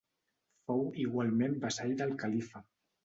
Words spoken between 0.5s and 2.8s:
Fou igualment vassall del Califa.